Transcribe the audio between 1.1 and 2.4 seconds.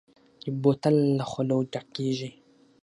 له خولو ډک کېږي.